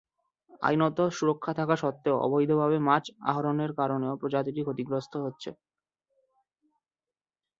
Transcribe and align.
আইনত 0.61 0.97
সুরক্ষা 1.17 1.51
থাকা 1.59 1.75
সত্ত্বেও 1.81 2.21
অবৈধভাবে 2.25 2.77
মাছ 2.87 3.03
আহরণের 3.29 3.71
কারণেও 3.79 4.19
প্রজাতিটি 4.21 4.61
ক্ষতিগ্রস্ত 4.63 5.13
হচ্ছে। 5.25 5.49